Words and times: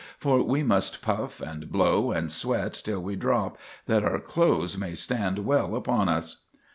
For 0.17 0.41
we 0.41 0.63
must 0.63 1.03
puff 1.03 1.41
and 1.41 1.71
blow 1.71 2.09
and 2.11 2.31
sweat 2.31 2.73
till 2.73 3.03
we 3.03 3.15
drop, 3.15 3.59
that 3.85 4.03
our 4.03 4.17
clothes 4.19 4.75
may 4.75 4.95
stand 4.95 5.37
well 5.45 5.75
upon 5.75 6.09
us." 6.09 6.37